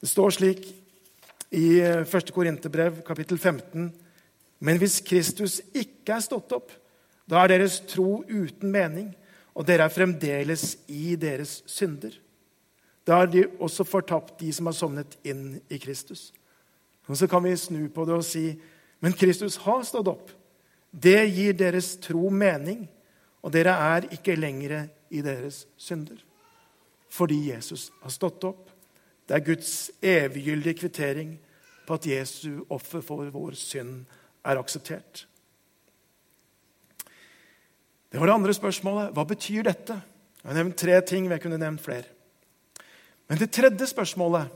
[0.00, 0.66] Det står slik
[1.56, 2.14] i 1.
[2.14, 3.88] Eh, Korinterbrev, kapittel 15.:
[4.60, 6.74] Men hvis Kristus ikke er stått opp,
[7.24, 9.14] da er deres tro uten mening,
[9.54, 12.12] og dere er fremdeles i deres synder.
[13.06, 16.32] Da har de også fortapt, de som har sovnet inn i Kristus.
[17.08, 18.60] Og Så kan vi snu på det og si
[19.00, 20.30] men Kristus har stått opp.
[20.90, 22.84] Det gir deres tro mening,
[23.40, 26.18] og dere er ikke lenger i deres synder.
[27.10, 28.68] Fordi Jesus har stått opp.
[29.26, 31.34] Det er Guds eviggyldige kvittering
[31.86, 34.04] på at Jesu offer for vår synd
[34.44, 35.24] er akseptert.
[38.10, 39.12] Det var det andre spørsmålet.
[39.14, 40.00] Hva betyr dette?
[40.42, 42.08] Jeg har nevnt tre ting, men jeg kunne nevnt flere.
[43.30, 44.50] Men det tredje spørsmålet,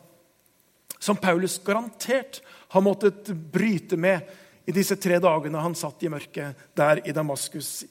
[0.98, 4.30] som Paulus garantert har måttet bryte med
[4.64, 7.84] i disse tre dagene han satt i mørket der i Damaskus,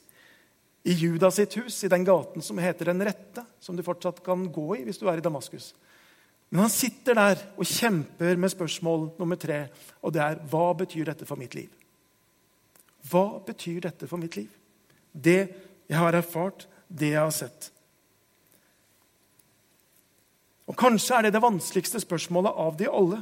[0.84, 4.42] i Judas sitt hus, i den gaten som heter Den rette, som du fortsatt kan
[4.52, 5.72] gå i hvis du er i Damaskus.
[6.50, 9.64] Men han sitter der og kjemper med spørsmål nummer tre,
[10.02, 11.70] og det er hva betyr dette for mitt liv?
[13.10, 14.50] Hva betyr dette for mitt liv?
[15.10, 15.40] Det
[15.88, 17.70] jeg har erfart, det jeg har sett.
[20.66, 23.20] Og Kanskje er det det vanskeligste spørsmålet av de alle.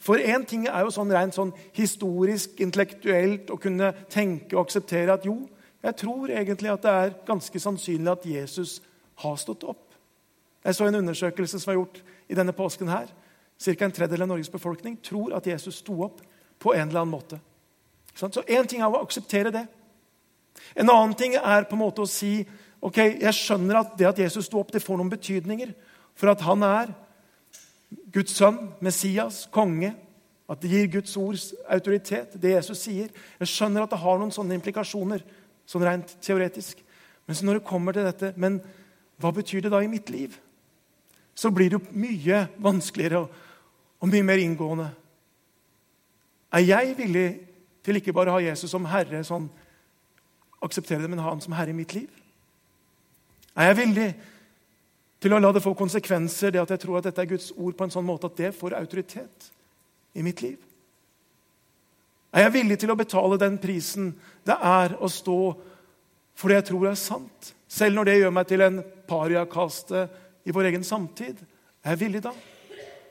[0.00, 5.12] For én ting er jo sånn rent sånn historisk, intellektuelt å kunne tenke og akseptere
[5.12, 5.42] at jo,
[5.84, 8.80] jeg tror egentlig at det er ganske sannsynlig at Jesus
[9.22, 9.86] har stått opp.
[10.64, 13.08] Jeg så en undersøkelse som var gjort i denne påsken her.
[13.60, 13.84] Ca.
[13.84, 16.20] en tredjedel av Norges befolkning tror at Jesus sto opp
[16.60, 17.40] på en eller annen måte.
[18.14, 19.66] Så én ting er å akseptere det.
[20.74, 22.40] En annen ting er på en måte å si
[22.80, 25.72] ok, jeg skjønner at det at Jesus sto opp, det får noen betydninger.
[26.18, 26.92] For at han er
[28.12, 29.94] Guds sønn, Messias, konge.
[30.50, 33.10] At det gir Guds ords autoritet, det Jesus sier.
[33.38, 35.22] Jeg skjønner at det har noen sånne implikasjoner,
[35.68, 36.80] sånn rent teoretisk.
[37.26, 38.56] Men så når det kommer til dette Men
[39.22, 40.34] hva betyr det da i mitt liv?
[41.36, 43.30] Så blir det jo mye vanskeligere og,
[44.00, 44.88] og mye mer inngående.
[46.50, 47.28] Er jeg villig
[47.86, 49.46] til ikke bare å ha Jesus som herre, sånn
[50.60, 52.10] akseptere det, men ha han som herre i mitt liv?
[53.54, 54.08] Er jeg villig
[55.20, 57.74] til å la det få konsekvenser, det at jeg tror at dette er Guds ord,
[57.76, 59.50] på en sånn måte at det får autoritet
[60.16, 60.58] i mitt liv?
[62.30, 64.12] Er jeg villig til å betale den prisen
[64.46, 65.38] det er å stå
[66.38, 67.52] for det jeg tror er sant?
[67.70, 68.80] Selv når det gjør meg til en
[69.10, 70.06] pariakaste
[70.46, 71.42] i vår egen samtid.
[71.84, 72.32] Er jeg villig da?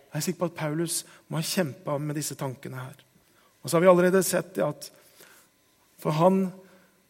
[0.10, 2.98] Jeg er sikker på at Paulus må ha kjempa med disse tankene her.
[3.62, 4.90] Og så har vi allerede sett det at
[6.00, 6.48] for han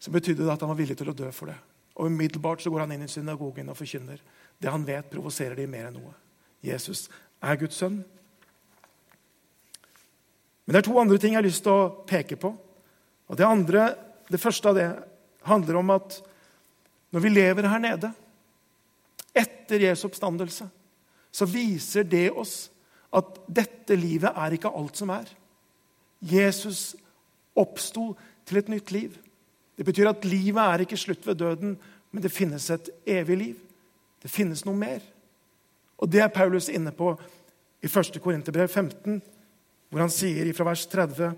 [0.02, 1.58] så betydde det at han var villig til å dø for det.
[2.00, 4.20] Og Umiddelbart så går han inn i synagogen og forkynner.
[4.60, 6.16] Det han vet, provoserer de mer enn noe.
[6.66, 7.08] Jesus
[7.40, 8.02] er Guds sønn.
[10.66, 12.52] Men det er to andre ting jeg har lyst til å peke på.
[13.30, 13.94] Og Det andre,
[14.30, 14.90] det første av det
[15.48, 16.20] handler om at
[17.10, 18.12] når vi lever her nede
[19.34, 20.68] etter Jesu oppstandelse,
[21.32, 22.70] så viser det oss
[23.16, 25.30] at dette livet er ikke alt som er.
[26.20, 26.96] Jesus
[27.58, 28.12] oppsto
[28.46, 29.16] til et nytt liv.
[29.78, 31.78] Det betyr at livet er ikke slutt ved døden,
[32.12, 33.58] men det finnes et evig liv.
[34.20, 35.04] Det finnes noe mer.
[36.00, 37.14] Og Det er Paulus inne på
[37.84, 38.20] i 1.
[38.24, 39.22] Korinterbrev 15,
[39.90, 41.34] hvor han sier fra vers 30.: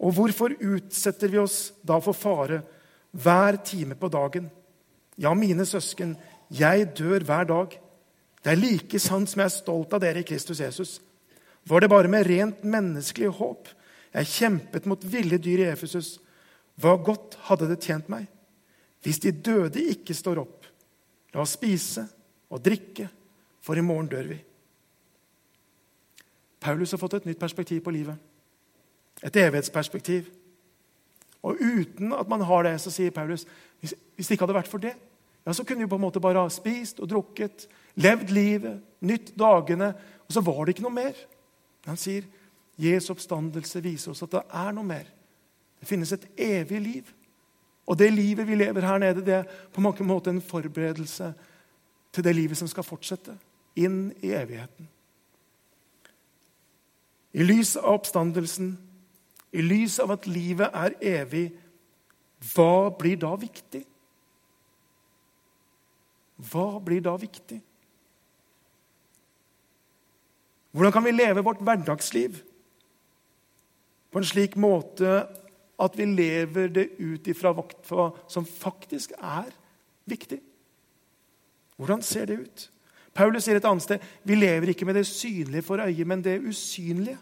[0.00, 2.62] Og hvorfor utsetter vi oss da for fare
[3.12, 4.50] hver time på dagen?
[5.16, 6.16] Ja, mine søsken,
[6.48, 7.76] jeg dør hver dag.
[8.42, 11.00] Det er like sant som jeg er stolt av dere i Kristus Jesus.
[11.68, 13.68] Var det bare med rent menneskelig håp
[14.10, 16.18] jeg kjempet mot ville dyr i Efesus,
[16.80, 18.26] hva godt hadde det tjent meg?
[19.04, 20.59] Hvis de døde ikke står opp,
[21.34, 22.06] la oss spise
[22.50, 23.08] og drikke,
[23.60, 24.38] for i morgen dør vi.
[26.60, 28.16] Paulus har fått et nytt perspektiv på livet.
[29.24, 30.28] Et evighetsperspektiv.
[31.42, 33.46] Og uten at man har det, så sier Paulus
[33.80, 34.92] hvis, hvis det ikke hadde vært for det,
[35.46, 37.64] ja, så kunne vi på en måte bare ha spist og drukket,
[37.96, 39.94] levd livet, nytt dagene,
[40.26, 41.16] og så var det ikke noe mer.
[41.88, 42.26] Han sier
[42.80, 45.08] Jesu oppstandelse viser oss at det er noe mer.
[45.80, 47.08] Det finnes et evig liv.
[47.90, 51.32] Og det livet vi lever her nede, det er på mange måter en forberedelse
[52.12, 53.34] til det livet som skal fortsette
[53.78, 54.86] inn i evigheten.
[57.34, 58.72] I lys av oppstandelsen,
[59.50, 61.48] i lys av at livet er evig,
[62.54, 63.82] hva blir da viktig?
[66.50, 67.58] Hva blir da viktig?
[70.70, 72.38] Hvordan kan vi leve vårt hverdagsliv
[74.10, 75.24] på en slik måte
[75.80, 79.48] at vi lever det ut ifra hva som faktisk er
[80.04, 80.40] viktig?
[81.80, 82.70] Hvordan ser det ut?
[83.14, 86.40] Paulus sier et annet sted vi lever ikke med det synlige for øyet, men det
[86.44, 87.18] usynlige.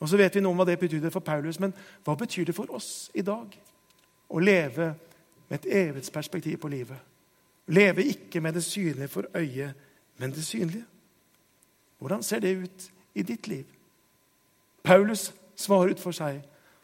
[0.00, 2.54] Og så vet vi noe om hva det betydde for Paulus, men hva betyr det
[2.56, 3.52] for oss i dag?
[4.32, 4.88] Å leve
[5.48, 6.98] med et evighetsperspektiv på livet.
[7.70, 9.74] Leve ikke med det synlige for øyet,
[10.18, 10.84] men det synlige.
[11.98, 13.64] Hvordan ser det ut i ditt liv?
[14.82, 16.40] Paulus svarer ut for seg,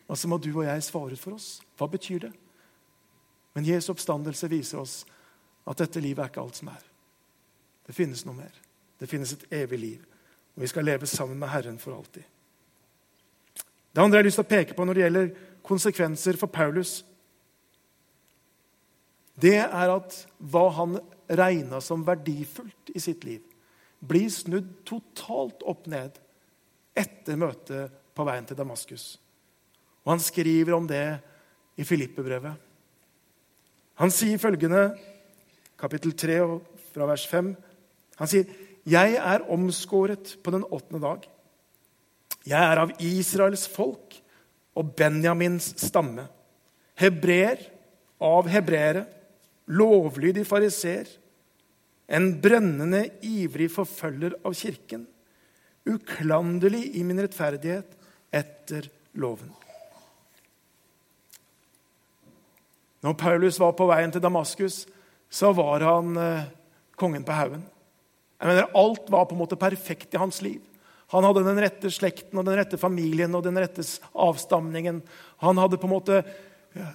[0.09, 1.59] og så må du og jeg svare ut for oss.
[1.77, 2.33] Hva betyr det?
[3.55, 5.03] Men Jesu oppstandelse viser oss
[5.69, 6.85] at dette livet er ikke alt som er.
[7.87, 8.55] Det finnes noe mer.
[8.99, 10.07] Det finnes et evig liv.
[10.57, 12.25] Og vi skal leve sammen med Herren for alltid.
[13.93, 15.31] Det andre jeg har lyst til å peke på når det gjelder
[15.69, 17.03] konsekvenser for Paulus,
[19.39, 23.43] det er at hva han regna som verdifullt i sitt liv,
[24.01, 26.19] blir snudd totalt opp ned
[26.99, 29.17] etter møtet på veien til Damaskus.
[30.09, 31.21] Og Han skriver om det
[31.77, 32.57] i Filippe-brevet.
[34.01, 34.95] Han sier følgende,
[35.77, 36.39] kapittel 3
[36.95, 37.53] fra vers 5.
[38.17, 38.47] Han sier,
[38.89, 41.29] 'Jeg er omskåret på den åttende dag.'
[42.47, 44.17] 'Jeg er av Israels folk
[44.75, 46.29] og Benjamins stamme.'
[46.97, 47.59] 'Hebreer
[48.19, 49.07] av hebreere.'
[49.69, 51.09] lovlydig fariser,
[52.09, 55.07] en brennende, ivrig forfølger av kirken,
[55.85, 57.93] uklanderlig i min rettferdighet
[58.33, 59.53] etter loven.
[63.05, 64.83] Når Paulus var på veien til Damaskus,
[65.31, 66.49] så var han eh,
[66.99, 67.63] kongen på haugen.
[68.39, 70.63] Jeg mener, Alt var på en måte perfekt i hans liv.
[71.13, 75.01] Han hadde den rette slekten og den rette familien og den rette avstamningen.
[75.45, 76.21] Han hadde på en måte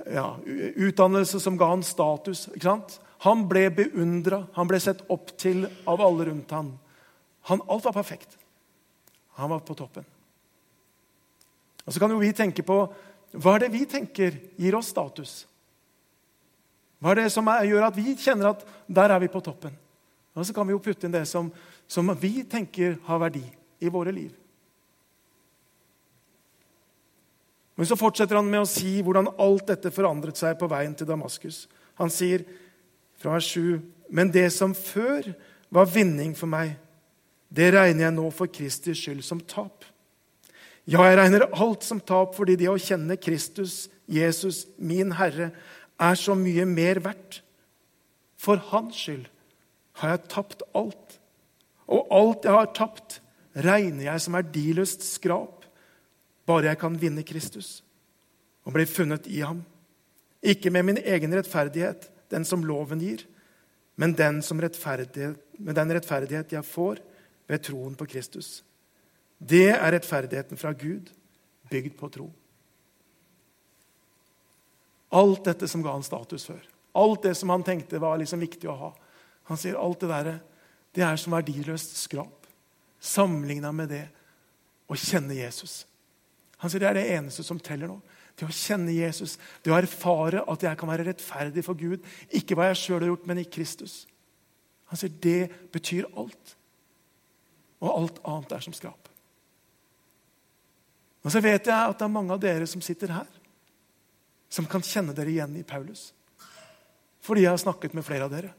[0.05, 0.27] ja,
[0.75, 2.45] utdannelse som ga han status.
[2.53, 2.99] ikke sant?
[3.25, 6.73] Han ble beundra, han ble sett opp til av alle rundt ham.
[7.49, 8.37] Han, alt var perfekt.
[9.39, 10.05] Han var på toppen.
[11.83, 12.85] Og Så kan jo vi tenke på
[13.33, 15.31] hva er det vi tenker gir oss status?
[17.03, 19.73] Hva er det som gjør at vi kjenner at der er vi på toppen?
[20.33, 21.49] Og Så kan vi jo putte inn det som,
[21.87, 23.43] som vi tenker har verdi
[23.83, 24.31] i våre liv.
[27.75, 31.09] Men så fortsetter han med å si hvordan alt dette forandret seg på veien til
[31.09, 31.65] Damaskus.
[31.99, 32.45] Han sier
[33.19, 35.33] fra vers 7.: Men det som før
[35.73, 36.77] var vinning for meg,
[37.49, 39.83] det regner jeg nå for Kristi skyld som tap.
[40.87, 45.51] Ja, jeg regner alt som tap fordi det å kjenne Kristus, Jesus, min Herre,
[46.03, 47.41] er så mye mer verdt.
[48.37, 49.27] For hans skyld
[50.01, 51.19] har jeg tapt alt.
[51.87, 53.19] Og alt jeg har tapt,
[53.53, 55.63] regner jeg som verdiløst skrap
[56.47, 57.83] bare jeg kan vinne Kristus
[58.63, 59.61] og bli funnet i ham.
[60.43, 63.23] Ikke med min egen rettferdighet, den som loven gir,
[63.95, 64.41] men den,
[65.59, 66.99] med den rettferdighet jeg får
[67.47, 68.63] ved troen på Kristus.
[69.37, 71.11] Det er rettferdigheten fra Gud,
[71.69, 72.31] bygd på tro.
[75.13, 76.61] Alt dette som ga han status før,
[76.97, 78.89] alt det som han tenkte var liksom viktig å ha
[79.49, 80.27] Han sier alt det der,
[80.95, 82.43] det er som verdiløst skrap
[83.03, 84.05] sammenligna med det
[84.87, 85.83] å kjenne Jesus.
[86.63, 87.97] Han sier det er det eneste som teller nå.
[88.39, 92.05] Det å kjenne Jesus, det å erfare at jeg kan være rettferdig for Gud.
[92.31, 94.05] Ikke hva jeg sjøl har gjort, men i Kristus.
[94.89, 96.55] Han sier det betyr alt.
[97.83, 99.11] Og alt annet er som skrap.
[101.23, 103.27] Og så vet jeg at det er mange av dere som sitter her,
[104.53, 106.11] som kan kjenne dere igjen i Paulus.
[107.25, 108.51] Fordi jeg har snakket med flere av dere,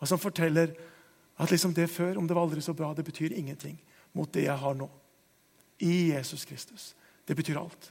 [0.00, 0.72] og som forteller
[1.36, 3.76] at liksom det før, om det var aldri så bra, det betyr ingenting
[4.16, 4.88] mot det jeg har nå.
[5.82, 6.92] I Jesus Kristus.
[7.26, 7.90] Det betyr alt.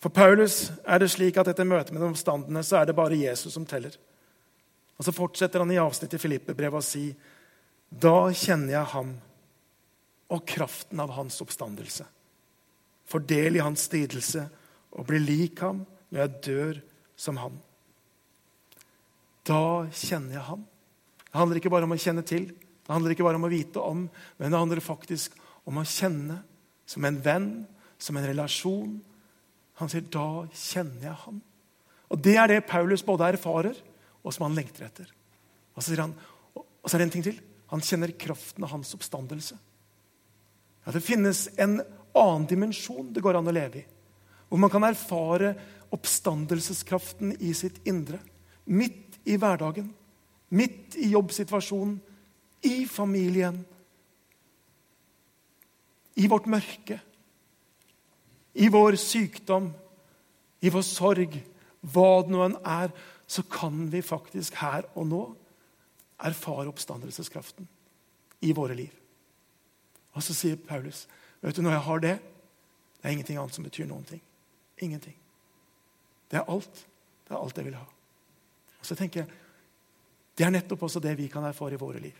[0.00, 3.18] For Paulus er det slik at etter møtet med de omstandene så er det bare
[3.20, 3.96] Jesus som teller.
[4.96, 7.10] Og Så fortsetter han i avsnittet i Filippe-brevet å si
[7.90, 9.14] da kjenner jeg ham
[10.30, 12.06] og kraften av hans oppstandelse.
[13.10, 14.46] Fordel i hans lidelse
[14.94, 16.80] og bli lik ham når jeg dør
[17.18, 17.56] som ham.
[19.46, 20.64] Da kjenner jeg ham.
[21.30, 23.82] Det handler ikke bare om å kjenne til, det handler ikke bare om å vite
[23.82, 24.06] om,
[24.38, 25.36] men det handler faktisk
[25.68, 26.40] om å kjenne
[26.90, 27.50] som en venn,
[27.98, 28.96] som en relasjon,
[29.78, 31.40] han sier, 'Da kjenner jeg ham'.
[32.10, 33.76] Og Det er det Paulus både erfarer,
[34.24, 35.06] og som han lengter etter.
[35.76, 36.14] Og så sier han,
[36.54, 37.40] og så er det en ting til.
[37.68, 39.56] Han kjenner kraften av hans oppstandelse.
[40.84, 41.80] Ja, Det finnes en
[42.14, 43.86] annen dimensjon det går an å leve i.
[44.48, 45.54] Hvor man kan erfare
[45.94, 48.18] oppstandelseskraften i sitt indre.
[48.64, 49.92] Midt i hverdagen.
[50.48, 52.00] Midt i jobbsituasjonen.
[52.62, 53.62] I familien.
[56.14, 57.00] I vårt mørke
[58.52, 59.70] i vår sykdom,
[60.60, 61.36] i vår sorg,
[61.80, 62.92] hva det nå enn er,
[63.30, 65.20] så kan vi faktisk her og nå
[66.20, 67.68] erfare oppstandelseskraften
[68.44, 68.92] i våre liv.
[70.16, 71.06] Og så sier Paulus,
[71.40, 72.16] vet du, når jeg har det,
[73.00, 74.20] det er ingenting annet som betyr noen ting.
[74.82, 75.16] Ingenting.
[76.30, 76.82] Det er alt.
[77.26, 77.86] Det er alt jeg vil ha.
[78.80, 79.38] Og så tenker jeg,
[80.38, 82.16] Det er nettopp også det vi kan erfare i våre liv.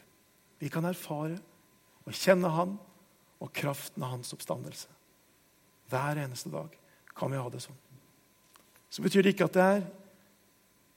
[0.58, 1.38] Vi kan erfare
[2.04, 2.74] og kjenne Han
[3.40, 4.88] og kraften av Hans oppstandelse.
[5.88, 6.74] Hver eneste dag
[7.16, 7.78] kan vi ha det sånn.
[8.90, 9.86] Så betyr det ikke at det er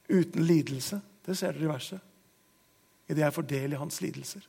[0.10, 1.00] uten lidelse.
[1.24, 2.02] Det ser dere i verset.
[3.08, 4.46] Idet jeg får del i hans lidelser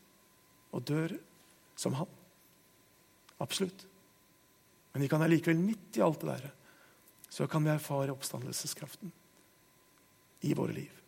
[0.74, 1.14] og dør
[1.78, 2.10] som han.
[3.44, 3.86] Absolutt.
[4.94, 6.50] Men vi kan allikevel, midt i alt det der,
[7.28, 9.10] så kan vi erfare oppstandelseskraften
[10.46, 11.00] i våre liv.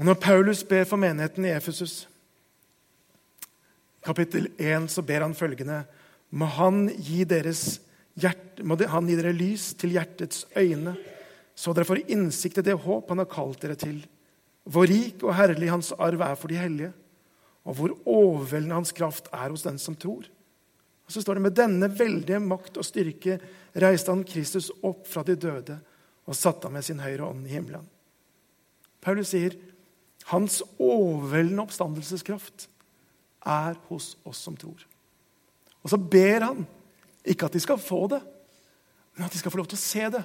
[0.00, 2.06] Og Når Paulus ber for menigheten i Efesus
[4.00, 5.82] kapittel 1 så ber han følgende
[6.30, 10.94] Må han gi, hjerte, må han gi dere lys til hjertets øyne,
[11.54, 13.98] så dere får innsikt i det håp han har kalt dere til.
[14.64, 16.92] Hvor rik og herlig hans arv er for de hellige,
[17.70, 20.26] og hvor overveldende hans kraft er hos den som tror.
[21.06, 23.38] Og så står det med denne veldige makt og styrke
[23.78, 25.76] reiste han Kristus opp fra de døde
[26.26, 27.86] og satte ham med sin høyre ånd i himmelen.
[29.00, 29.54] Paulus sier
[30.32, 32.66] hans overveldende oppstandelseskraft
[33.46, 34.82] er hos oss som tror.
[35.80, 36.66] Og så ber han
[37.24, 38.20] ikke at de skal få det,
[39.14, 40.24] men at de skal få lov til å se det.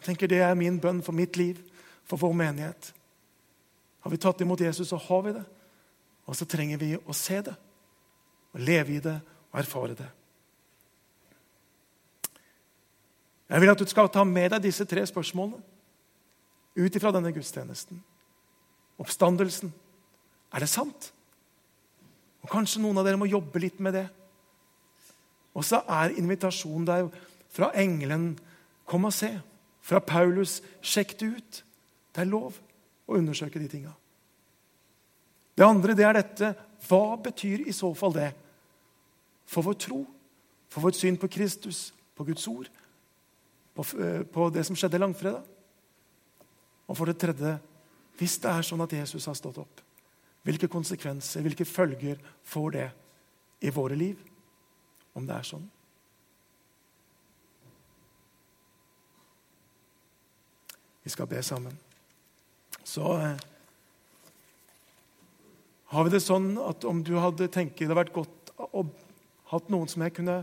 [0.00, 1.58] Jeg tenker Det er min bønn for mitt liv,
[2.08, 2.94] for vår menighet.
[4.00, 5.44] Har vi tatt imot Jesus, så har vi det.
[6.26, 7.54] Og så trenger vi å se det,
[8.54, 9.16] og leve i det
[9.50, 10.08] og erfare det.
[13.50, 15.58] Jeg vil at du skal ta med deg disse tre spørsmålene
[16.78, 17.98] ut ifra denne gudstjenesten.
[19.02, 19.72] Oppstandelsen
[20.54, 21.10] er det sant?
[22.44, 24.06] Og Kanskje noen av dere må jobbe litt med det.
[25.50, 27.10] Og så er invitasjonen der
[27.50, 28.38] fra engelen
[28.86, 29.40] 'Kom og se'.
[29.80, 31.62] Fra Paulus 'Sjekk det ut'.
[32.14, 32.54] Det er lov
[33.10, 33.92] å undersøke de tinga.
[35.58, 36.54] Det andre det er dette
[36.88, 38.30] Hva betyr i så fall det
[39.50, 39.98] for vår tro,
[40.70, 42.70] for vårt syn på Kristus, på Guds ord,
[43.74, 45.42] på, eh, på det som skjedde langfredag?
[46.88, 47.58] Og for det tredje
[48.20, 49.80] hvis det er sånn at Jesus har stått opp,
[50.44, 52.88] hvilke konsekvenser, hvilke følger får det
[53.64, 54.16] i våre liv,
[55.16, 55.64] om det er sånn?
[61.04, 61.76] Vi skal be sammen.
[62.86, 63.40] Så eh,
[65.90, 68.84] har vi det sånn at om du hadde tenkt det hadde vært godt å
[69.50, 70.42] hatt noen som jeg kunne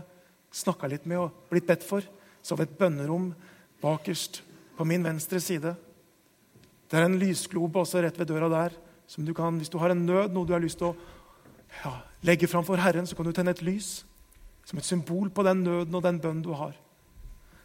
[0.52, 2.04] snakka litt med og blitt bedt for,
[2.42, 3.30] så har vi et bønnerom
[3.82, 4.42] bakerst
[4.76, 5.74] på min venstre side.
[6.88, 8.76] Det er en lysglobe også rett ved døra der
[9.08, 10.96] som du kan, Hvis du har en nød, noe du har lyst til å
[11.84, 14.04] ja, legge fram for Herren, så kan du tenne et lys
[14.68, 16.76] som et symbol på den nøden og den bønnen du har.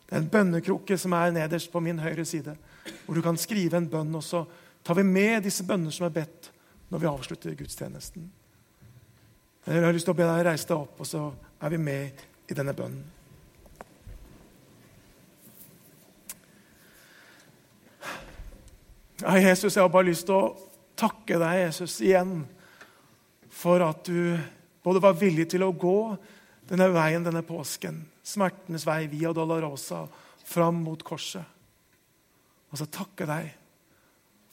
[0.08, 2.56] Det er en bønnekrukke som er nederst på min høyre side,
[3.04, 4.16] hvor du kan skrive en bønn.
[4.16, 4.46] Og så
[4.84, 6.52] tar vi med disse bønner som er bedt,
[6.92, 8.30] når vi avslutter gudstjenesten.
[9.64, 11.28] Jeg har lyst til å be deg reise deg opp, og så
[11.64, 13.04] er vi med i denne bønnen.
[19.24, 20.52] Ja, Jesus, jeg har bare lyst til å
[21.00, 22.42] takke deg, Jesus, igjen
[23.54, 24.36] for at du
[24.84, 25.98] både var villig til å gå
[26.68, 30.04] denne veien denne påsken, smertenes vei via Dolorosa,
[30.44, 31.46] fram mot korset.
[32.74, 33.63] Og så takke deg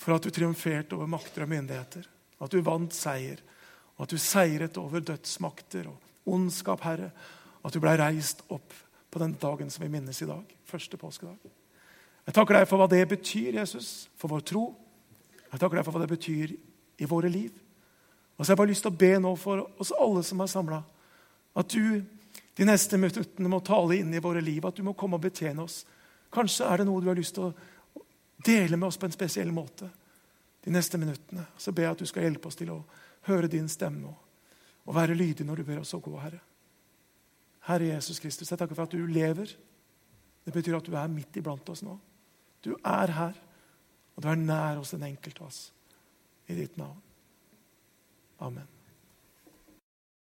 [0.01, 2.07] for at du triumferte over makter og myndigheter.
[2.41, 3.41] At du vant seier,
[3.99, 7.11] og at du seiret over dødsmakter og ondskap, Herre.
[7.61, 8.73] At du blei reist opp
[9.11, 10.55] på den dagen som vi minnes i dag.
[10.65, 11.37] Første påskedag.
[12.27, 14.65] Jeg takker deg for hva det betyr, Jesus, for vår tro.
[15.51, 16.55] Jeg takker deg for hva det betyr
[17.01, 17.51] i våre liv.
[18.37, 20.49] Og så har jeg bare lyst til å be nå for oss alle som er
[20.49, 20.81] samla,
[21.61, 22.01] at du
[22.57, 25.65] de neste minuttene må tale inn i våre liv, at du må komme og betjene
[25.65, 25.83] oss.
[26.33, 27.55] Kanskje er det noe du har lyst til å
[28.45, 29.91] dele med oss på en spesiell måte
[30.65, 31.47] de neste minuttene.
[31.57, 32.83] Så ber jeg at du skal hjelpe oss til å
[33.29, 34.27] høre din stemme og,
[34.91, 36.41] være lydig når du ber oss å gå, Herre.
[37.69, 39.53] Herre Jesus Kristus, jeg takker for at du lever.
[40.43, 41.95] Det betyr at du er midt iblant oss nå.
[42.65, 43.39] Du er her,
[44.17, 45.61] og du er nær hos den enkelte av oss.
[46.51, 46.99] I ditt navn.
[48.43, 48.80] Amen.